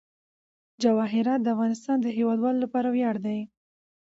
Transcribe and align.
جواهرات 0.83 1.39
د 1.43 1.47
افغانستان 1.55 1.97
د 2.01 2.07
هیوادوالو 2.17 2.61
لپاره 2.65 2.87
ویاړ 2.89 3.15
دی. 3.25 3.39